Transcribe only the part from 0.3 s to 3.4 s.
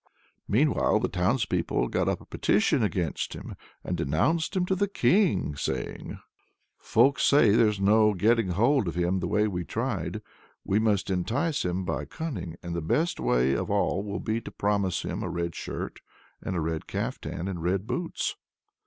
Meanwhile, the townspeople got up a petition against